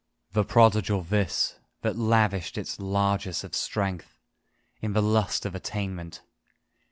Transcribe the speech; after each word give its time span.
The 0.31 0.43
prodigal 0.43 1.03
this, 1.03 1.59
that 1.83 1.95
lavished 1.95 2.57
its 2.57 2.79
largess 2.79 3.43
of 3.43 3.53
strength 3.53 4.17
In 4.81 4.93
the 4.93 5.01
lust 5.03 5.45
of 5.45 5.53
attainment. 5.53 6.23